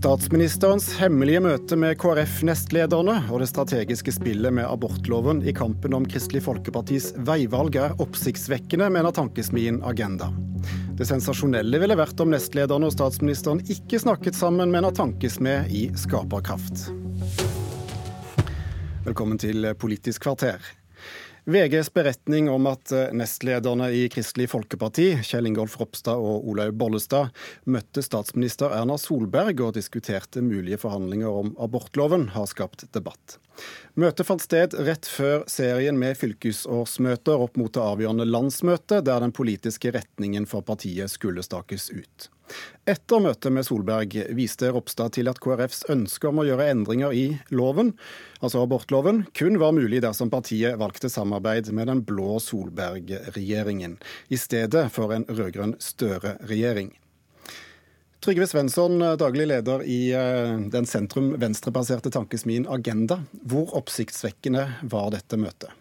[0.00, 6.40] Statsministerens hemmelige møte med KrF-nestlederne og det strategiske spillet med abortloven i kampen om Kristelig
[6.46, 10.30] Folkepartis veivalg er oppsiktsvekkende, mener tankesmien Agenda.
[10.96, 16.88] Det sensasjonelle ville vært om nestlederne og statsministeren ikke snakket sammen, mener tankesmed i Skaperkraft.
[19.04, 20.79] Velkommen til Politisk kvarter.
[21.44, 27.30] VGs beretning om at eh, nestlederne i Kristelig Folkeparti, Kjell Ingolf Ropstad og Olaug Bollestad,
[27.64, 33.38] møtte statsminister Erna Solberg og diskuterte mulige forhandlinger om abortloven, har skapt debatt.
[34.00, 39.34] Møtet fant sted rett før serien med fylkesårsmøter opp mot det avgjørende landsmøtet, der den
[39.34, 42.30] politiske retningen for partiet skulle stakes ut.
[42.88, 47.26] Etter møtet med Solberg viste Ropstad til at KrFs ønske om å gjøre endringer i
[47.54, 47.92] loven,
[48.40, 53.98] altså abortloven, kun var mulig dersom partiet valgte samarbeid med den blå Solberg-regjeringen,
[54.28, 56.94] i stedet for en rød-grønn Støre-regjering.
[58.20, 63.22] Trygve Svensson, daglig leder i eh, den sentrum-venstrebaserte tankesmien Agenda.
[63.48, 65.72] Hvor oppsiktsvekkende var dette møtet?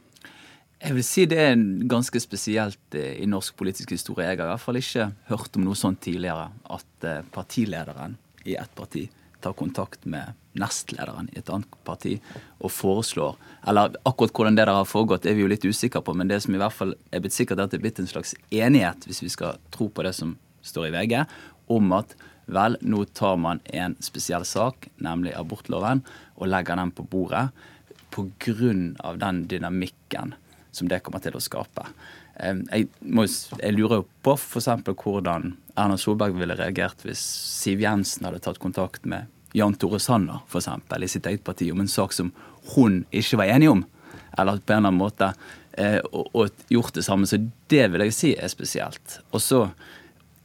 [0.80, 1.60] Jeg vil si det er
[1.92, 4.30] ganske spesielt eh, i norsk politisk historie.
[4.30, 6.48] Jeg har i hvert fall ikke hørt om noe sånt tidligere.
[6.72, 8.16] At eh, partilederen
[8.48, 9.10] i ett parti
[9.44, 12.17] tar kontakt med nestlederen i et annet parti
[12.60, 13.36] og foreslår
[13.67, 16.40] Eller akkurat hvordan det der har foregått, er vi jo litt usikre på, men det
[16.44, 19.08] som i hvert fall er blitt sikkert, er at det er blitt en slags enighet,
[19.08, 21.23] hvis vi skal tro på det som står i VG,
[21.70, 22.16] om at
[22.50, 26.02] vel, nå tar man en spesiell sak, nemlig abortloven,
[26.39, 27.50] og legger den på bordet
[28.09, 29.14] pga.
[29.16, 30.34] den dynamikken
[30.72, 31.86] som det kommer til å skape.
[32.39, 33.26] Jeg, må,
[33.59, 34.70] jeg lurer jo på f.eks.
[34.88, 40.44] hvordan Erna Solberg ville reagert hvis Siv Jensen hadde tatt kontakt med Jan Tore Sanner
[40.48, 42.31] for eksempel, i sitt eget parti om en sak som
[42.76, 43.83] hun ikke var enig om.
[44.38, 45.31] Eller på en eller annen måte
[45.73, 47.28] eh, og, og, gjort det samme.
[47.28, 49.20] Så det vil jeg si er spesielt.
[49.33, 49.66] Og så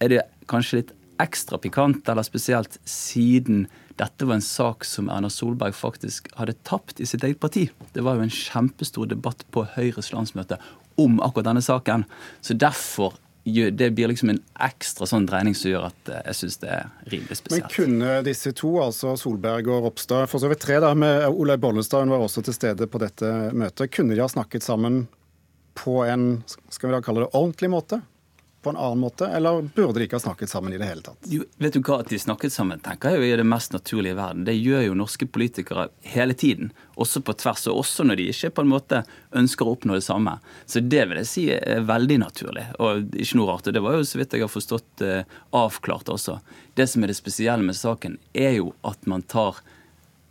[0.02, 3.66] er det kanskje litt ekstra pikant, eller spesielt siden
[3.98, 7.68] dette var en sak som Erna Solberg faktisk hadde tapt i sitt eget parti.
[7.94, 10.58] Det var jo en kjempestor debatt på Høyres landsmøte
[11.00, 12.06] om akkurat denne saken.
[12.42, 16.54] Så derfor det blir liksom en ekstra sånn dreining som gjør at eh, jeg syns
[16.62, 17.66] det er rimelig spesielt.
[17.66, 21.60] Men Kunne disse to, altså Solberg og Ropstad, for så vidt tre da, med Olaug
[21.60, 25.04] Bollestad, hun var også til stede på dette møtet, kunne de ha snakket sammen
[25.76, 26.38] på en
[26.72, 28.00] skal vi da kalle det ordentlig måte?
[28.64, 31.28] På en annen måte, eller burde de ikke ha snakket sammen i det hele tatt?
[31.30, 34.18] Jo, vet du hva, At de snakket sammen tenker jeg er det mest naturlige i
[34.18, 34.46] verden.
[34.48, 38.52] Det gjør jo norske politikere hele tiden, også på tvers, og også når de ikke
[38.56, 39.02] på en måte
[39.36, 40.38] ønsker å oppnå det samme.
[40.66, 43.68] Så det vil jeg si er veldig naturlig, og ikke noe rart.
[43.68, 46.40] Og det var jo så vidt jeg har forstått eh, avklart også.
[46.74, 49.60] Det som er det spesielle med saken, er jo at man tar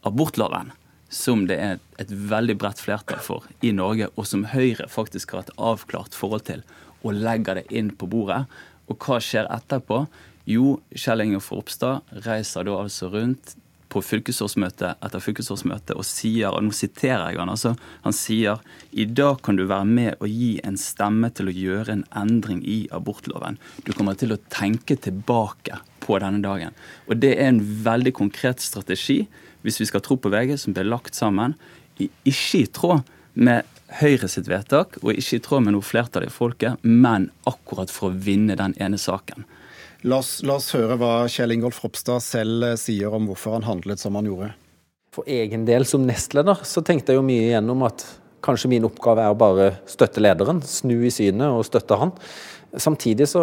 [0.03, 0.73] abortloven
[1.13, 5.45] som det er et veldig bredt flertall for i Norge, og som Høyre faktisk har
[5.45, 6.63] et avklart forhold til
[7.03, 8.43] og legger det inn på bordet.
[8.91, 10.03] Og hva skjer etterpå?
[10.49, 13.55] Jo, Kjell Ingolf Ropstad reiser da altså rundt
[13.93, 18.61] på fylkesårsmøte etter fylkesårsmøte og sier, og nå siterer jeg han altså, han sier
[18.91, 22.63] i dag kan du være med og gi en stemme til å gjøre en endring
[22.65, 23.59] i abortloven.
[23.85, 26.73] Du kommer til å tenke tilbake på denne dagen.
[27.07, 29.23] Og det er en veldig konkret strategi,
[29.63, 31.55] hvis vi skal tro på VG, som ble lagt sammen,
[32.01, 36.31] ikke i tråd med Høyre sitt vedtak, og ikke i tråd med noe flertall i
[36.33, 39.45] folket, men akkurat for å vinne den ene saken.
[40.09, 43.67] La oss, la oss høre hva Kjell Ingolf Ropstad selv eh, sier om hvorfor han
[43.67, 44.49] handlet som han gjorde.
[45.13, 48.03] For egen del som nestleder så tenkte jeg jo mye igjennom at
[48.43, 52.11] kanskje min oppgave er å bare støtte lederen, snu i synet og støtte han.
[52.73, 53.41] Samtidig så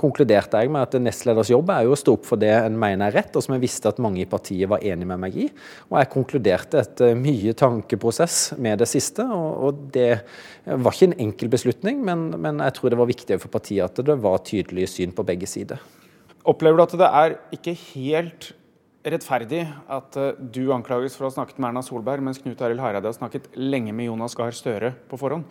[0.00, 3.10] konkluderte jeg med at nestleders jobb er jo å stå opp for det en mener
[3.10, 5.48] er rett, og som jeg visste at mange i partiet var enig med meg i.
[5.90, 10.22] Og jeg konkluderte etter mye tankeprosess med det siste, og det
[10.64, 14.00] var ikke en enkel beslutning, men, men jeg tror det var viktig for partiet at
[14.06, 15.84] det var tydelig syn på begge sider.
[16.48, 18.52] Opplever du at det er ikke helt
[19.04, 22.82] rettferdig at eh, du anklages for å ha snakket med Erna Solberg, mens Knut Arild
[22.84, 25.44] Hareide har snakket lenge med Jonas Gahr Støre på forhånd?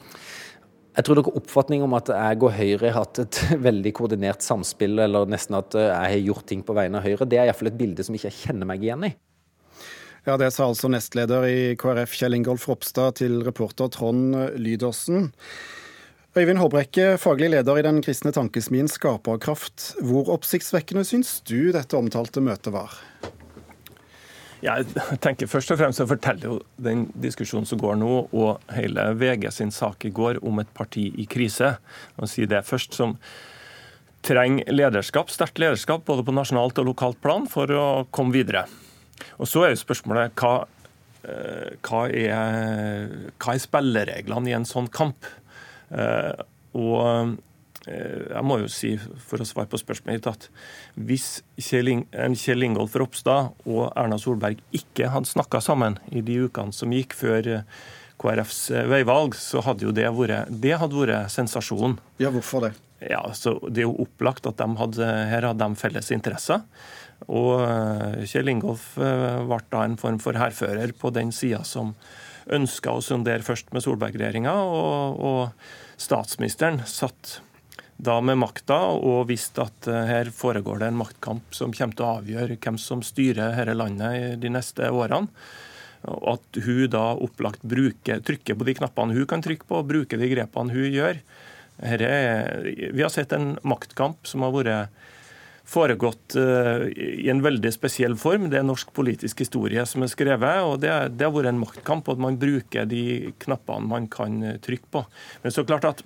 [0.97, 4.97] Jeg tror dere oppfatning om at jeg og Høyre har hatt et veldig koordinert samspill,
[5.05, 7.79] eller nesten at jeg har gjort ting på vegne av Høyre, det er iallfall et
[7.79, 9.15] bilde som ikke jeg kjenner meg igjen i.
[10.27, 15.29] Ja, Det sa altså nestleder i KrF Kjell Ingolf Ropstad til reporter Trond Lydersen.
[16.37, 19.95] Øyvind Håbrekke, faglig leder i den kristne tankesmien Skaperkraft.
[20.05, 22.99] Hvor oppsiktsvekkende syns du dette omtalte møtet var?
[24.59, 24.87] Jeg
[25.23, 29.47] tenker Først og fremst å fortelle jo den diskusjonen som går nå, og hele VG
[29.55, 31.77] sin sak i går om et parti i krise.
[32.19, 33.15] Og si det først som
[34.25, 38.65] trenger lederskap, sterkt lederskap både på nasjonalt og lokalt plan for å komme videre.
[39.39, 40.67] Og Så er jo spørsmålet hva,
[41.23, 45.27] eh, hva, er, hva er spillereglene i en sånn kamp?
[45.89, 46.43] Eh,
[46.75, 47.39] og
[47.89, 51.27] jeg må jo si, for å svare på spørsmålet ditt, at hvis
[51.59, 51.91] Kjell,
[52.37, 57.17] Kjell Ingolf Ropstad og Erna Solberg ikke hadde snakka sammen i de ukene som gikk
[57.17, 57.49] før
[58.19, 61.97] KrFs veivalg, så hadde jo det vært, det hadde vært sensasjon.
[62.21, 62.73] Ja, hvorfor det?
[62.99, 66.65] Ja, så Det er jo opplagt at de hadde, her hadde de felles interesser.
[67.27, 67.63] Og
[68.27, 71.95] Kjell Ingolf ble da en form for hærfører på den sida som
[72.49, 75.69] ønska å sondere først med Solberg-regjeringa, og, og,
[75.99, 77.41] statsministeren satt
[77.99, 82.05] da med makta og visst at eh, her foregår det en maktkamp som kommer til
[82.05, 85.27] å avgjøre hvem som styrer dette landet de neste årene.
[86.07, 89.89] Og at hun da opplagt bruker, trykker på de knappene hun kan trykke på, og
[89.89, 91.19] bruker de grepene hun gjør.
[91.79, 92.03] Er,
[92.95, 94.95] vi har sett en maktkamp som har vært
[95.69, 98.47] foregått uh, i en veldig spesiell form.
[98.49, 102.07] Det er norsk politisk historie som er skrevet, og det, det har vært en maktkamp.
[102.07, 103.03] Og at man bruker de
[103.43, 105.03] knappene man kan eh, trykke på.
[105.43, 106.03] Men så klart at,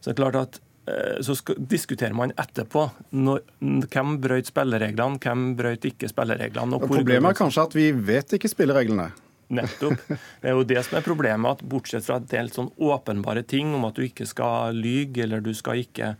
[0.00, 0.60] så det er klart at
[0.90, 1.36] uh, så
[1.70, 3.42] diskuterer man etterpå når,
[3.86, 6.80] hvem brøt spillereglene, hvem brøt ikke spillereglene.
[6.86, 9.10] Problemet er kanskje at vi vet ikke spillereglene.
[9.50, 9.98] Nettopp.
[10.40, 11.58] Det er jo det som er problemet.
[11.58, 15.42] at Bortsett fra en del sånn åpenbare ting om at du ikke skal lyge, eller
[15.42, 16.14] du skal ikke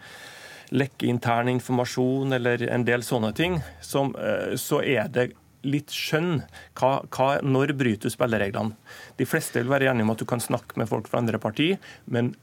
[0.71, 5.33] lekke intern informasjon eller en del sånne ting, som, eh, så er det
[5.67, 6.43] litt skjønn.
[6.79, 8.77] Hva, hva, når bryter du spillereglene?
[9.19, 11.75] De fleste vil være enige om at du kan snakke med folk fra andre parti,
[12.07, 12.35] men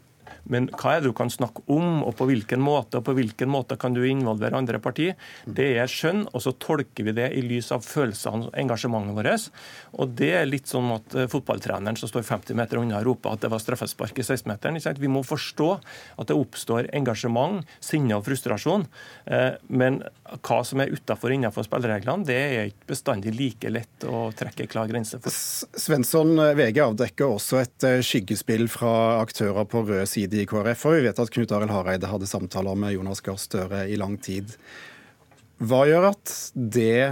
[0.52, 3.52] men hva er det du kan snakke om, og på hvilken måte, og på hvilken
[3.52, 5.18] måte kan du involvere andre partier?
[5.44, 9.48] Det er skjønn, og så tolker vi det i lys av følelsene og engasjementet vårt.
[10.00, 13.44] Og det er litt sånn at eh, fotballtreneren som står 50 meter unna, roper at
[13.44, 14.80] det var straffespark i 16-meteren.
[15.02, 15.70] Vi må forstå
[16.22, 18.88] at det oppstår engasjement, sinne og frustrasjon.
[19.28, 20.00] Eh, men
[20.48, 24.70] hva som er utafor og innafor spillereglene, det er ikke bestandig like lett å trekke
[24.72, 25.34] klar grense for.
[25.34, 30.86] Svensson eh, VG avdekker også et skyggespill fra aktører på rød side i KrF.
[30.90, 34.18] Og vi vet at Knut Arild Hareide hadde samtaler med Jonas Gahr Støre i lang
[34.24, 34.56] tid.
[35.58, 37.10] Hva gjør at det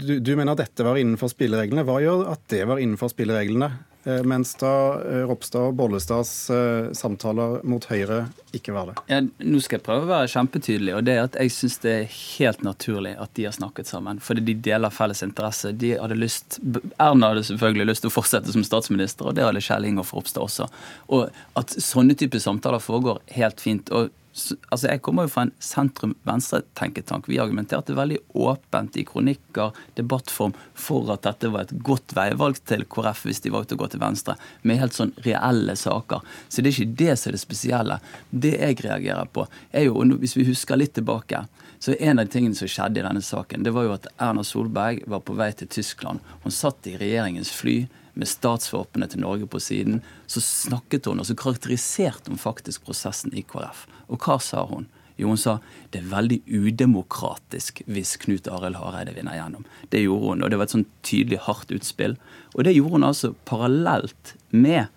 [0.00, 1.84] du, du, mener dette var innenfor spillereglene.
[1.84, 3.68] Hva gjør at det var innenfor spillereglene?
[4.06, 4.72] Eh, mens da
[5.02, 8.94] eh, Ropstad og Bollestads eh, samtaler mot Høyre ikke var det.
[9.10, 10.92] Ja, nå skal jeg prøve å være kjempetydelig.
[10.94, 14.20] og det er at Jeg syns det er helt naturlig at de har snakket sammen.
[14.22, 15.72] Fordi de deler felles interesse.
[15.74, 16.60] De hadde lyst,
[17.02, 20.46] Erna hadde selvfølgelig lyst til å fortsette som statsminister, og det hadde Kjell Ingolf Ropstad
[20.46, 20.70] også.
[21.10, 21.26] Og
[21.58, 23.90] At sånne typer samtaler foregår helt fint.
[23.90, 27.28] og altså Jeg kommer jo fra en sentrum-venstre-tenketank.
[27.28, 32.84] Vi argumenterte veldig åpent i kronikker, debattform, for at dette var et godt veivalg til
[32.92, 36.24] KrF hvis de valgte å gå til venstre, med helt sånn reelle saker.
[36.48, 38.00] Så det er ikke det som er det spesielle.
[38.30, 41.46] Det jeg reagerer på, er jo, hvis vi husker litt tilbake,
[41.78, 44.44] så en av de tingene som skjedde i denne saken, det var jo at Erna
[44.46, 46.24] Solberg var på vei til Tyskland.
[46.44, 47.82] Hun satt i regjeringens fly
[48.16, 53.34] med statsvåpenet til Norge på siden, så snakket hun og så karakteriserte hun faktisk prosessen
[53.36, 53.84] i KrF.
[54.08, 54.88] Og hva sa hun?
[55.16, 55.58] Jo, hun sa
[55.92, 59.64] det er veldig udemokratisk hvis Knut Arild Hareide vinner gjennom.
[59.92, 62.16] Det gjorde hun, og det var et sånn tydelig hardt utspill.
[62.54, 64.92] Og det gjorde hun altså parallelt med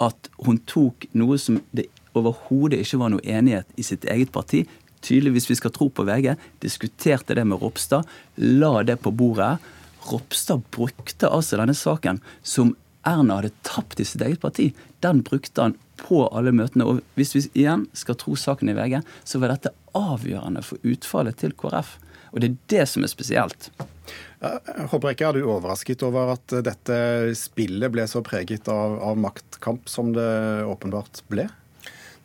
[0.00, 4.66] at hun tok noe som det overhodet ikke var noe enighet i sitt eget parti.
[5.00, 8.02] tydeligvis vi skal tro på VG, diskuterte det med Ropstad,
[8.36, 9.60] la det på bordet
[10.08, 12.74] Ropstad brukte altså denne saken som
[13.08, 14.72] Erna hadde tapt i sitt eget parti.
[15.04, 16.86] Den brukte han på alle møtene.
[16.86, 21.38] Og hvis vi igjen skal tro saken i VG, så var dette avgjørende for utfallet
[21.40, 21.96] til KrF.
[22.32, 23.70] Og det er det som er spesielt.
[24.38, 26.98] Jeg håper ikke er du overrasket over at dette
[27.38, 30.28] spillet ble så preget av, av maktkamp som det
[30.68, 31.48] åpenbart ble?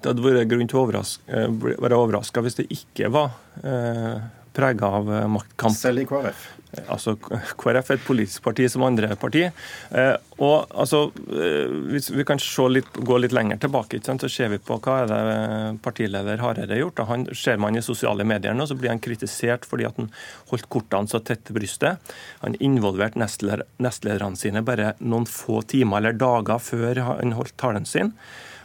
[0.04, 1.48] Det hadde vært grunn til å overraske, eh,
[1.80, 4.20] være overraska hvis det ikke var eh,
[4.54, 5.78] prega av eh, maktkamp.
[5.80, 6.44] Selv i KrF?
[6.90, 7.14] Altså,
[7.60, 9.44] KrF er et politisk parti som andre parti.
[9.46, 14.58] Eh, og altså, eh, Hvis vi kan litt, gå litt lenger tilbake, så ser vi
[14.58, 17.04] på hva er det partileder Hareide har gjort.
[17.08, 20.10] Han ser man i sosiale medier nå, så blir han kritisert fordi at han
[20.50, 22.00] holdt kortene så tett til brystet.
[22.42, 27.86] Han involverte nestleder, nestlederne sine bare noen få timer eller dager før han holdt talen
[27.86, 28.16] sin.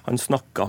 [0.07, 0.19] Han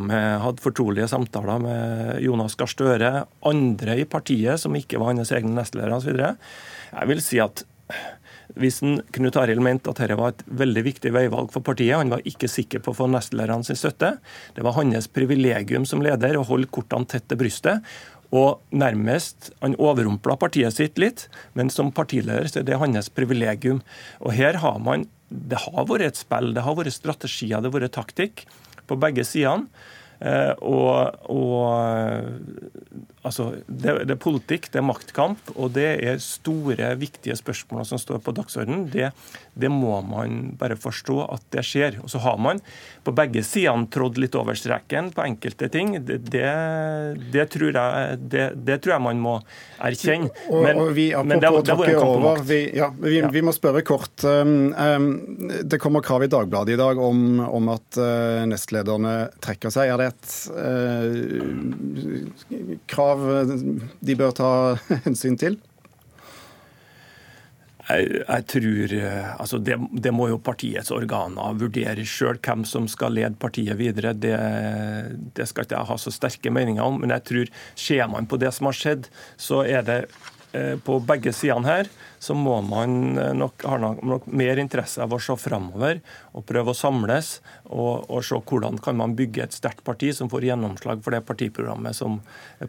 [0.08, 3.12] med, hadde fortrolige samtaler med Jonas Gahr Støre,
[3.46, 6.20] andre i partiet som ikke var hans egne nestledere osv.
[6.20, 7.64] Jeg vil si at
[8.60, 12.12] hvis en, Knut Arild mente at dette var et veldig viktig veivalg for partiet, han
[12.12, 14.16] var ikke sikker på å få nestlederne sin støtte.
[14.56, 17.86] Det var hans privilegium som leder å holde kortene tett til brystet.
[18.30, 23.82] Og nærmest, Han overrumpla partiet sitt litt, men som partileder så er det hans privilegium.
[24.22, 27.80] Og her har man, Det har vært et spill, det har vært strategier, det har
[27.80, 28.46] vært taktikk
[28.90, 29.70] på begge sidene.
[30.20, 32.28] Eh, og, og,
[33.24, 38.02] altså, det, det, er politikk, det er maktkamp, og det er store, viktige spørsmål som
[38.02, 38.90] står på dagsordenen.
[38.92, 39.14] Det,
[39.56, 42.02] det, må man bare forstå at det skjer.
[42.04, 42.60] Og så har man
[43.08, 45.96] på begge sidene trådd litt over streken på enkelte ting.
[46.04, 49.38] Det, det tror, jeg, det, tror jeg man må
[49.88, 50.34] erkjenne.
[50.52, 52.46] Men, og, vi, men det, det var en kamp om makt.
[52.50, 54.18] Vi, ja, vi, vi, må spørre kort.
[54.28, 55.10] Um, um,
[55.64, 59.94] det kommer krav i Dagbladet i dag om, om at uh, nestlederne trekker seg.
[59.94, 61.50] Er det et uh,
[62.90, 63.26] krav
[64.06, 64.52] de bør ta
[65.08, 65.60] hensyn til?
[67.90, 68.92] Jeg, jeg tror
[69.42, 74.14] altså det, det, må jo partiets organer vurdere sjøl hvem som skal lede partiet videre.
[74.14, 74.36] Det,
[75.34, 77.00] det, skal ikke jeg ha så sterke meninger om.
[77.02, 79.10] Men jeg tror ser man på det som har skjedd,
[79.42, 80.30] så er det eh,
[80.84, 81.90] på begge sidene her
[82.20, 86.02] så må man eh, nok ha nok mer interesse av å se framover
[86.36, 90.30] og prøve å samles og, og, se hvordan kan man bygge et sterkt parti som
[90.32, 92.20] får gjennomslag for det partiprogrammet som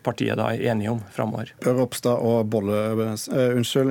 [0.06, 1.52] partiet da er enige om framover.
[1.66, 2.78] Ropstad og Bolle...
[2.94, 3.90] Uh, unnskyld.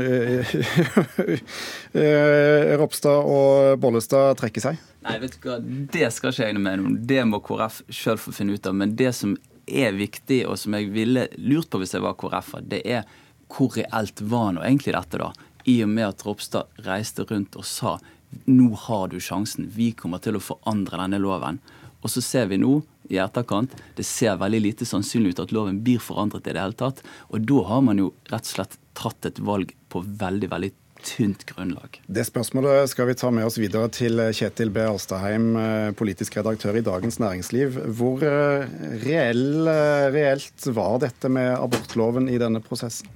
[2.80, 4.80] Ropstad og Bollestad trekker seg?
[5.04, 6.98] Nei, vet du hva, det skal ikke jeg noe med om.
[7.10, 8.78] Det må KrF sjøl få finne ut av.
[8.80, 9.36] Men det som
[9.70, 13.04] er viktig, og som jeg ville lurt på hvis jeg var KrF-er, det er
[13.50, 15.34] hvor reelt var nå egentlig dette, da?
[15.70, 17.98] i og med at Ropstad reiste rundt og sa
[18.46, 21.58] nå har du sjansen, vi kommer til å forandre denne loven.
[22.00, 22.80] Og så ser vi nå
[23.10, 26.78] i etterkant det ser veldig lite sannsynlig ut at loven blir forandret i det hele
[26.78, 27.02] tatt.
[27.34, 30.72] Og da har man jo rett og slett tatt et valg på veldig, veldig
[31.04, 31.98] tynt grunnlag.
[32.06, 34.84] Det spørsmålet skal vi ta med oss videre til Kjetil B.
[34.84, 37.80] Alstaheim, eh, politisk redaktør i Dagens Næringsliv.
[37.96, 38.68] Hvor eh,
[39.06, 43.08] reell, eh, reelt var dette med abortloven i denne prosessen?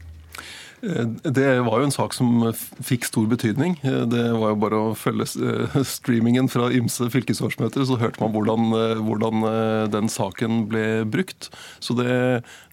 [0.83, 2.41] Eh, det var jo en sak som
[2.83, 3.77] fikk stor betydning.
[3.87, 8.33] Eh, det var jo bare å følge eh, streamingen fra ymse fylkesårsmøter, så hørte man
[8.35, 8.75] hvordan,
[9.07, 9.47] hvordan,
[9.93, 11.49] den saken ble brukt.
[11.83, 12.09] Så det,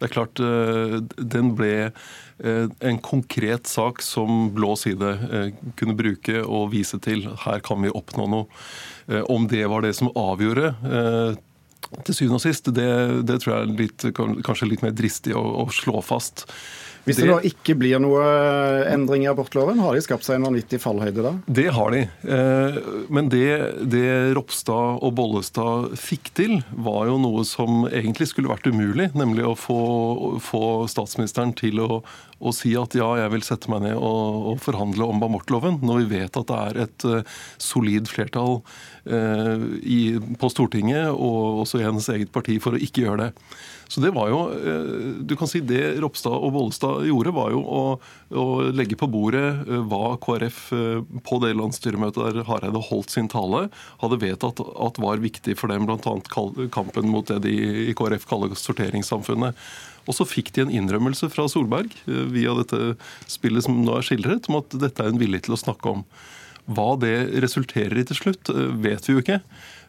[0.00, 1.90] det, er klart den ble
[2.40, 5.10] en konkret sak som blå side
[5.80, 7.26] kunne bruke og vise til.
[7.44, 8.62] Her kan vi oppnå noe.
[9.28, 10.72] Om det var det som avgjorde
[12.06, 12.90] til syvende og sist, det,
[13.28, 14.06] det tror jeg er litt,
[14.46, 16.46] kanskje litt mer dristig å, å slå fast.
[17.10, 20.38] Hvis det, det, da ikke blir noe eh, endring i abortloven, har de skapt seg
[20.38, 21.32] en vanvittig fallhøyde da?
[21.60, 22.04] Det har de.
[22.06, 22.78] Eh,
[23.10, 23.48] men det,
[23.90, 24.06] det
[24.38, 29.10] Ropstad og Bollestad fikk til, var jo noe som egentlig skulle vært umulig.
[29.18, 29.80] Nemlig å få,
[30.44, 32.00] få statsministeren til å,
[32.38, 36.04] å, si at ja, jeg vil sette meg ned og, og forhandle om abortloven, når
[36.04, 38.60] vi vet at det er et uh, solid flertall
[39.10, 40.00] i,
[40.38, 43.46] på Stortinget og også i hennes eget parti for å ikke gjøre det.
[43.90, 44.90] Så det var jo eh,
[45.26, 47.82] Du kan si det Ropstad og Bollestad gjorde, var jo å,
[48.36, 53.30] å legge på bordet eh, hva KrF eh, på det landsstyremøtet der Hareide holdt sin
[53.32, 53.66] tale,
[54.02, 56.16] hadde vedtatt at var viktig for dem, bl.a.
[56.74, 57.54] kampen mot det de
[57.90, 59.58] i KrF kaller sorteringssamfunnet.
[60.08, 62.94] Og så fikk de en innrømmelse fra Solberg via dette
[63.30, 66.06] spillet som nå er skildret, om at dette er hun villig til å snakke om.
[66.70, 67.14] Hva det
[67.44, 69.38] resulterer i til slutt, vet vi jo ikke.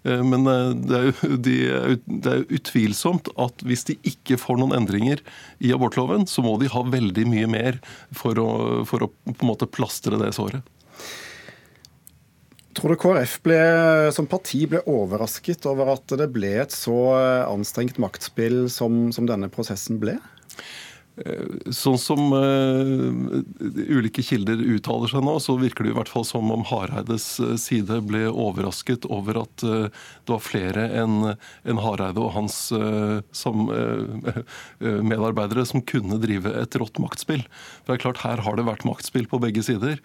[0.04, 1.56] Eh, men eh, det er, jo, de,
[2.06, 5.22] det er utvilsomt at hvis de ikke får noen endringer
[5.62, 7.82] i abortloven, så må de ha veldig mye mer
[8.16, 8.52] for å,
[8.90, 10.66] for å på en måte plastre det såret.
[12.72, 13.58] Tror du KrF ble,
[14.16, 16.96] som parti ble overrasket over at det ble et så
[17.44, 20.16] anstrengt maktspill som, som denne prosessen ble?
[21.20, 23.42] Eh, sånn som uh,
[23.92, 27.58] ulike kilder uttaler seg nå, så virker det i hvert fall som om Hareides eh,
[27.60, 33.20] side ble overrasket over at uh, det var flere enn en Hareide og hans uh,
[33.36, 33.68] som,
[35.12, 37.44] medarbeidere som kunne drive et rått maktspill.
[37.84, 40.00] For det er klart, Her har det vært maktspill på begge sider.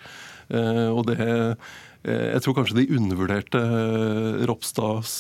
[0.51, 1.17] og det
[2.07, 3.63] jeg tror kanskje de undervurderte
[4.47, 5.17] Ropstads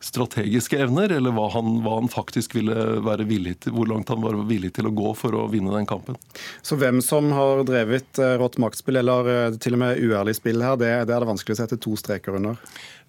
[0.00, 2.74] strategiske evner, eller hva han, hva han, faktisk ville
[3.04, 5.88] være villig til, hvor langt han var villig til å gå for å vinne den
[5.88, 6.16] kampen.
[6.64, 10.64] Så hvem som har drevet eh, rått maktspill, eller eh, til og med uærlig spill
[10.64, 12.56] her, det, det er det vanskelig å sette to streker under?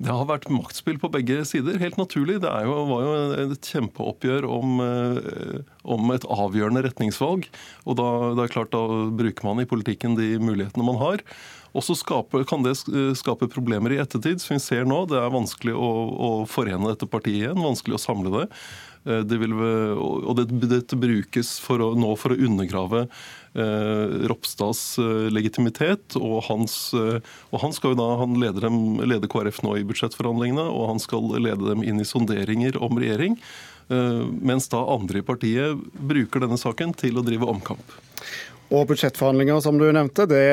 [0.02, 2.40] Det har vært maktspill på begge sider, helt naturlig.
[2.44, 3.16] Det jo, var jo
[3.46, 7.48] et kjempeoppgjør om, eh, om, et avgjørende retningsvalg.
[7.86, 11.26] Og da, det er klart, da bruker man i politikken de mulighetene man har.
[11.72, 11.96] Og så
[12.50, 12.76] kan det
[13.16, 15.06] skape problemer i ettertid, som vi ser nå.
[15.08, 18.48] Det er vanskelig å, å forene dette partiet igjen, vanskelig å samle det.
[19.08, 24.84] Eh, det vil, og det, dette brukes for å, nå for å undergrave eh, Ropstads
[25.02, 26.18] eh, legitimitet.
[26.20, 27.20] Og, hans, eh,
[27.52, 31.72] og han da, han leder, dem, leder KrF nå i budsjettforhandlingene, og han skal lede
[31.72, 33.40] dem inn i sonderinger om regjering.
[33.92, 38.00] Eh, mens da andre i partiet bruker denne saken til å drive omkamp.
[38.72, 40.46] Og budsjettforhandlinger, som du nevnte, det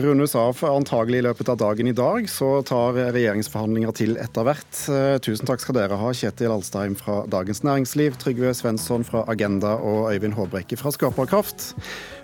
[0.00, 2.24] rundes av antagelig i løpet av dagen i dag.
[2.32, 4.70] Så tar regjeringsforhandlinger til etter hvert.
[4.88, 9.76] Eh, tusen takk skal dere ha, Kjetil Alstheim fra Dagens Næringsliv, Trygve Svensson fra Agenda
[9.76, 11.74] og Øyvind Håbrekke fra Skaperkraft.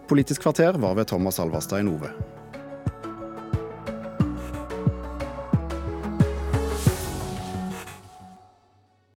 [0.08, 2.14] Politisk kvarter var ved Thomas Alvarstad i Nove.